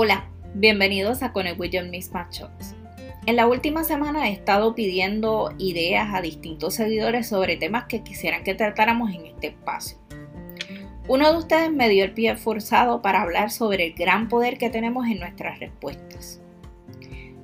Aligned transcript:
Hola, 0.00 0.26
bienvenidos 0.54 1.24
a 1.24 1.32
Connect 1.32 1.58
with 1.58 1.70
Your 1.70 1.88
Mismatch 1.88 2.42
En 3.26 3.34
la 3.34 3.48
última 3.48 3.82
semana 3.82 4.28
he 4.28 4.32
estado 4.32 4.76
pidiendo 4.76 5.52
ideas 5.58 6.14
a 6.14 6.20
distintos 6.20 6.74
seguidores 6.74 7.26
sobre 7.26 7.56
temas 7.56 7.86
que 7.86 8.04
quisieran 8.04 8.44
que 8.44 8.54
tratáramos 8.54 9.12
en 9.12 9.26
este 9.26 9.48
espacio. 9.48 9.98
Uno 11.08 11.32
de 11.32 11.38
ustedes 11.38 11.72
me 11.72 11.88
dio 11.88 12.04
el 12.04 12.12
pie 12.12 12.36
forzado 12.36 13.02
para 13.02 13.22
hablar 13.22 13.50
sobre 13.50 13.86
el 13.86 13.94
gran 13.94 14.28
poder 14.28 14.56
que 14.56 14.70
tenemos 14.70 15.04
en 15.08 15.18
nuestras 15.18 15.58
respuestas. 15.58 16.40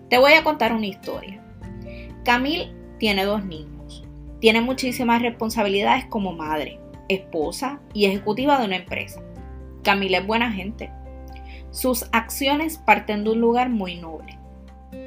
Te 0.08 0.18
voy 0.18 0.34
a 0.34 0.44
contar 0.44 0.72
una 0.72 0.86
historia. 0.86 1.42
Camille 2.24 2.72
tiene 2.98 3.24
dos 3.24 3.44
niños. 3.44 4.04
Tiene 4.38 4.60
muchísimas 4.60 5.20
responsabilidades 5.22 6.04
como 6.04 6.32
madre, 6.32 6.78
esposa 7.08 7.80
y 7.92 8.04
ejecutiva 8.04 8.60
de 8.60 8.66
una 8.66 8.76
empresa. 8.76 9.20
Camille 9.82 10.18
es 10.18 10.26
buena 10.28 10.52
gente 10.52 10.92
sus 11.74 12.06
acciones 12.12 12.78
parten 12.78 13.24
de 13.24 13.30
un 13.30 13.40
lugar 13.40 13.68
muy 13.68 13.96
noble. 13.96 14.38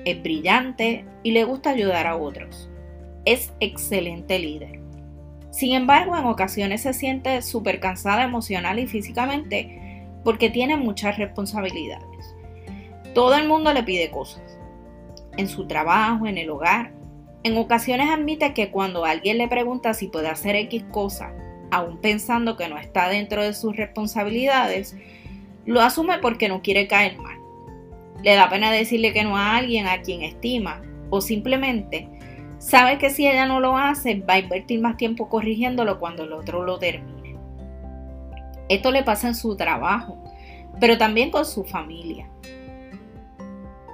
Es 0.04 0.22
brillante 0.22 1.06
y 1.24 1.32
le 1.32 1.46
gusta 1.46 1.70
ayudar 1.70 2.08
a 2.08 2.18
otros. 2.18 2.70
Es 3.24 3.54
excelente 3.62 4.38
líder. 4.38 4.82
Sin 5.50 5.74
embargo, 5.74 6.18
en 6.18 6.26
ocasiones 6.26 6.82
se 6.82 6.92
siente 6.92 7.42
súper 7.42 7.80
cansada 7.80 8.26
emocional 8.26 8.80
y 8.80 8.86
físicamente 8.86 10.06
porque 10.26 10.50
tiene 10.50 10.76
muchas 10.76 11.18
responsabilidades. 11.18 12.36
Todo 13.16 13.36
el 13.36 13.48
mundo 13.48 13.72
le 13.72 13.84
pide 13.84 14.12
cosas. 14.12 14.60
En 15.38 15.48
su 15.48 15.68
trabajo, 15.68 16.28
en 16.28 16.38
el 16.38 16.50
hogar. 16.50 16.92
En 17.44 17.56
ocasiones 17.56 18.10
admite 18.10 18.54
que 18.54 18.72
cuando 18.72 19.06
alguien 19.06 19.38
le 19.38 19.48
pregunta 19.48 19.94
si 19.94 20.08
puede 20.10 20.28
hacer 20.28 20.58
X 20.58 20.84
cosa, 20.92 21.32
aún 21.72 22.02
pensando 22.02 22.58
que 22.58 22.68
no 22.68 22.78
está 22.78 23.08
dentro 23.08 23.42
de 23.42 23.54
sus 23.54 23.78
responsabilidades, 23.78 24.98
lo 25.68 25.82
asume 25.82 26.18
porque 26.20 26.50
no 26.50 26.62
quiere 26.62 26.88
caer 26.88 27.20
mal. 27.20 27.38
Le 28.24 28.34
da 28.34 28.50
pena 28.50 28.72
decirle 28.72 29.14
que 29.14 29.24
no 29.24 29.38
a 29.38 29.58
alguien 29.58 29.86
a 29.86 30.02
quien 30.02 30.24
estima 30.24 30.82
o 31.12 31.22
simplemente 31.22 32.10
sabe 32.58 32.98
que 32.98 33.12
si 33.12 33.28
ella 33.28 33.46
no 33.46 33.60
lo 33.60 33.78
hace 33.78 34.16
va 34.16 34.36
a 34.36 34.40
invertir 34.40 34.80
más 34.82 34.98
tiempo 34.98 35.30
corrigiéndolo 35.30 36.00
cuando 36.00 36.24
el 36.24 36.34
otro 36.34 36.64
lo 36.64 36.80
termine. 36.80 37.36
Esto 38.70 38.92
le 38.92 39.04
pasa 39.04 39.28
en 39.28 39.36
su 39.36 39.56
trabajo, 39.56 40.18
pero 40.80 40.98
también 40.98 41.32
con 41.32 41.46
su 41.46 41.64
familia. 41.64 42.30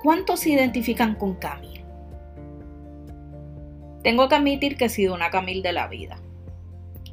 ¿Cuántos 0.03 0.41
se 0.41 0.51
identifican 0.51 1.15
con 1.15 1.35
Camille? 1.35 1.83
Tengo 4.03 4.27
que 4.27 4.35
admitir 4.35 4.77
que 4.77 4.85
he 4.85 4.89
sido 4.89 5.13
una 5.13 5.29
Camille 5.29 5.61
de 5.61 5.73
la 5.73 5.87
vida. 5.87 6.17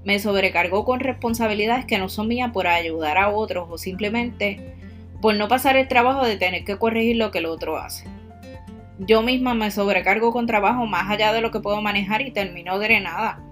Me 0.05 0.19
sobrecargó 0.19 0.85
con 0.85 1.01
responsabilidades 1.01 1.85
que 1.85 1.99
no 1.99 2.09
son 2.09 2.29
mías 2.29 2.53
por 2.53 2.67
ayudar 2.67 3.19
a 3.19 3.29
otros 3.29 3.69
o 3.71 3.79
simplemente 3.79 4.75
por 5.21 5.35
no 5.35 5.49
pasar 5.49 5.77
el 5.77 5.89
trabajo 5.89 6.25
de 6.25 6.37
tener 6.37 6.65
que 6.65 6.79
corregir 6.79 7.17
lo 7.17 7.31
que 7.31 7.39
el 7.39 7.47
otro 7.47 7.77
hace. 7.77 8.05
Yo 8.99 9.23
misma 9.23 9.55
me 9.55 9.71
sobrecargo 9.71 10.33
con 10.33 10.47
trabajo 10.47 10.87
más 10.87 11.11
allá 11.11 11.33
de 11.33 11.41
lo 11.41 11.51
que 11.51 11.61
puedo 11.61 11.81
manejar 11.81 12.23
y 12.23 12.31
termino 12.31 12.79
drenada. 12.79 13.43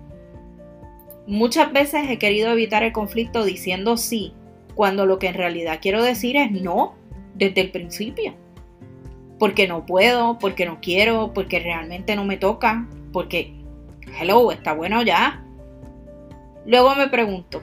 Muchas 1.26 1.72
veces 1.72 2.08
he 2.08 2.18
querido 2.18 2.50
evitar 2.50 2.82
el 2.82 2.92
conflicto 2.92 3.44
diciendo 3.44 3.96
sí, 3.96 4.32
cuando 4.74 5.06
lo 5.06 5.18
que 5.18 5.28
en 5.28 5.34
realidad 5.34 5.78
quiero 5.82 6.02
decir 6.02 6.36
es 6.36 6.50
no 6.50 6.94
desde 7.34 7.60
el 7.60 7.70
principio. 7.70 8.34
Porque 9.38 9.68
no 9.68 9.86
puedo, 9.86 10.38
porque 10.38 10.66
no 10.66 10.78
quiero, 10.80 11.32
porque 11.32 11.60
realmente 11.60 12.16
no 12.16 12.24
me 12.24 12.36
toca, 12.36 12.86
porque, 13.12 13.54
hello, 14.20 14.52
está 14.52 14.72
bueno 14.72 15.02
ya. 15.02 15.44
Luego 16.68 16.94
me 16.94 17.08
pregunto, 17.08 17.62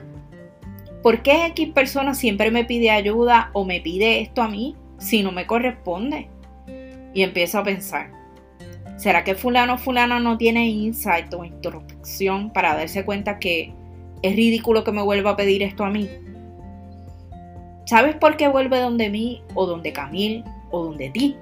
¿por 1.00 1.22
qué 1.22 1.46
X 1.46 1.68
persona 1.72 2.12
siempre 2.12 2.50
me 2.50 2.64
pide 2.64 2.90
ayuda 2.90 3.50
o 3.52 3.64
me 3.64 3.80
pide 3.80 4.20
esto 4.20 4.42
a 4.42 4.48
mí 4.48 4.74
si 4.98 5.22
no 5.22 5.30
me 5.30 5.46
corresponde? 5.46 6.28
Y 7.14 7.22
empiezo 7.22 7.60
a 7.60 7.62
pensar, 7.62 8.10
¿será 8.96 9.22
que 9.22 9.36
fulano 9.36 9.74
o 9.74 9.78
fulana 9.78 10.18
no 10.18 10.36
tiene 10.36 10.66
insight 10.66 11.32
o 11.34 11.44
introspección 11.44 12.52
para 12.52 12.74
darse 12.74 13.04
cuenta 13.04 13.38
que 13.38 13.72
es 14.22 14.34
ridículo 14.34 14.82
que 14.82 14.90
me 14.90 15.04
vuelva 15.04 15.30
a 15.30 15.36
pedir 15.36 15.62
esto 15.62 15.84
a 15.84 15.90
mí? 15.90 16.10
¿Sabes 17.84 18.16
por 18.16 18.36
qué 18.36 18.48
vuelve 18.48 18.80
donde 18.80 19.08
mí 19.08 19.40
o 19.54 19.66
donde 19.66 19.92
Camil 19.92 20.42
o 20.72 20.82
donde 20.82 21.10
ti? 21.10 21.36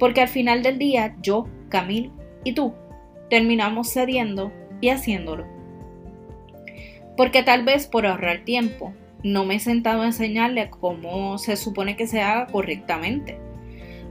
Porque 0.00 0.22
al 0.22 0.28
final 0.28 0.64
del 0.64 0.78
día 0.78 1.14
yo, 1.22 1.46
Camil 1.68 2.10
y 2.42 2.54
tú 2.54 2.74
terminamos 3.30 3.92
cediendo 3.92 4.50
y 4.80 4.88
haciéndolo 4.88 5.57
porque 7.18 7.42
tal 7.42 7.64
vez 7.64 7.88
por 7.88 8.06
ahorrar 8.06 8.44
tiempo 8.44 8.92
no 9.24 9.44
me 9.44 9.56
he 9.56 9.58
sentado 9.58 10.02
a 10.02 10.06
enseñarle 10.06 10.70
cómo 10.70 11.36
se 11.38 11.56
supone 11.56 11.96
que 11.96 12.06
se 12.06 12.22
haga 12.22 12.46
correctamente. 12.46 13.40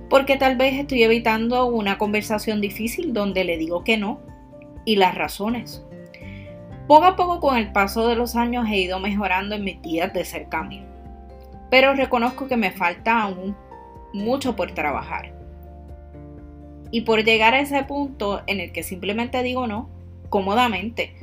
Porque 0.09 0.35
tal 0.35 0.57
vez 0.57 0.73
estoy 0.73 1.03
evitando 1.03 1.67
una 1.67 1.97
conversación 1.97 2.59
difícil 2.59 3.13
donde 3.13 3.45
le 3.45 3.57
digo 3.57 3.85
que 3.85 3.95
no 3.95 4.19
y 4.83 4.97
las 4.97 5.15
razones. 5.15 5.85
Poco 6.89 7.05
a 7.05 7.15
poco 7.15 7.39
con 7.39 7.55
el 7.55 7.71
paso 7.71 8.09
de 8.09 8.17
los 8.17 8.35
años 8.35 8.67
he 8.69 8.75
ido 8.75 8.99
mejorando 8.99 9.55
en 9.55 9.63
mis 9.63 9.81
días 9.81 10.13
de 10.13 10.25
ser 10.25 10.49
cambio. 10.49 10.81
Pero 11.71 11.93
reconozco 11.93 12.49
que 12.49 12.57
me 12.57 12.71
falta 12.71 13.21
aún 13.21 13.55
mucho 14.11 14.57
por 14.57 14.73
trabajar. 14.73 15.33
Y 16.91 17.01
por 17.01 17.23
llegar 17.23 17.53
a 17.53 17.61
ese 17.61 17.81
punto 17.85 18.43
en 18.47 18.59
el 18.59 18.73
que 18.73 18.83
simplemente 18.83 19.43
digo 19.43 19.65
no, 19.65 19.89
cómodamente, 20.27 21.15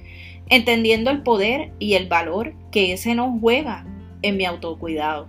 entendiendo 0.48 1.10
el 1.10 1.22
poder 1.22 1.72
y 1.78 1.94
el 1.94 2.08
valor 2.08 2.54
que 2.70 2.92
ese 2.92 3.14
nos 3.14 3.40
juega 3.40 3.86
en 4.22 4.36
mi 4.36 4.44
autocuidado. 4.44 5.28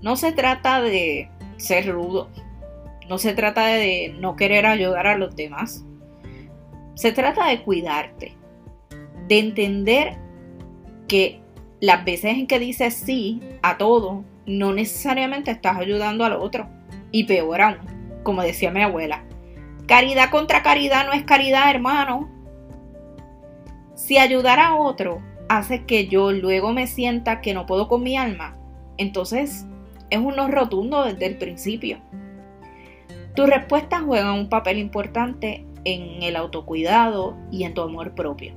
No 0.00 0.16
se 0.16 0.32
trata 0.32 0.80
de 0.80 1.30
ser 1.56 1.88
rudo, 1.88 2.28
no 3.08 3.18
se 3.18 3.34
trata 3.34 3.66
de 3.66 4.14
no 4.18 4.36
querer 4.36 4.66
ayudar 4.66 5.06
a 5.06 5.16
los 5.16 5.36
demás, 5.36 5.84
se 6.94 7.12
trata 7.12 7.46
de 7.46 7.62
cuidarte, 7.62 8.36
de 9.28 9.38
entender 9.38 10.16
que 11.08 11.40
las 11.80 12.04
veces 12.04 12.36
en 12.36 12.46
que 12.46 12.58
dices 12.58 12.94
sí 12.94 13.40
a 13.62 13.76
todo, 13.76 14.24
no 14.46 14.72
necesariamente 14.72 15.50
estás 15.50 15.76
ayudando 15.76 16.24
al 16.24 16.32
otro. 16.34 16.68
Y 17.10 17.24
peor 17.24 17.60
aún, 17.60 17.76
como 18.22 18.42
decía 18.42 18.70
mi 18.70 18.82
abuela, 18.82 19.24
caridad 19.86 20.30
contra 20.30 20.62
caridad 20.62 21.06
no 21.06 21.12
es 21.12 21.24
caridad, 21.24 21.70
hermano. 21.70 22.30
Si 24.12 24.18
ayudar 24.18 24.60
a 24.60 24.74
otro 24.74 25.22
hace 25.48 25.86
que 25.86 26.06
yo 26.06 26.32
luego 26.32 26.74
me 26.74 26.86
sienta 26.86 27.40
que 27.40 27.54
no 27.54 27.64
puedo 27.64 27.88
con 27.88 28.02
mi 28.02 28.18
alma, 28.18 28.58
entonces 28.98 29.64
es 30.10 30.18
un 30.18 30.36
no 30.36 30.48
rotundo 30.48 31.04
desde 31.04 31.24
el 31.24 31.38
principio. 31.38 31.98
Tus 33.34 33.48
respuestas 33.48 34.02
juegan 34.02 34.34
un 34.34 34.50
papel 34.50 34.76
importante 34.76 35.64
en 35.86 36.22
el 36.22 36.36
autocuidado 36.36 37.38
y 37.50 37.64
en 37.64 37.72
tu 37.72 37.80
amor 37.80 38.14
propio. 38.14 38.52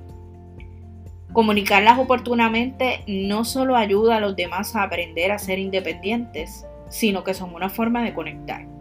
Comunicarlas 1.31 1.99
oportunamente 1.99 3.05
no 3.07 3.45
solo 3.45 3.77
ayuda 3.77 4.17
a 4.17 4.19
los 4.19 4.35
demás 4.35 4.75
a 4.75 4.83
aprender 4.83 5.31
a 5.31 5.39
ser 5.39 5.57
independientes, 5.57 6.65
sino 6.89 7.23
que 7.23 7.33
son 7.33 7.55
una 7.55 7.69
forma 7.69 8.03
de 8.03 8.13
conectar. 8.13 8.74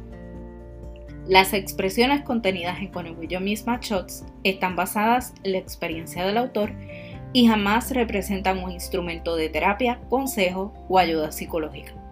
Las 1.29 1.53
expresiones 1.53 2.23
contenidas 2.23 2.79
en 2.79 2.89
Conegüello 2.89 3.41
Misma 3.41 3.81
Shots 3.83 4.25
están 4.43 4.75
basadas 4.75 5.35
en 5.43 5.53
la 5.53 5.59
experiencia 5.59 6.25
del 6.25 6.39
autor 6.39 6.73
y 7.35 7.49
jamás 7.49 7.91
representan 7.91 8.65
un 8.65 8.71
instrumento 8.71 9.37
de 9.37 9.51
terapia, 9.51 10.01
consejo 10.09 10.73
o 10.89 10.99
ayuda 10.99 11.33
psicológica. 11.33 12.06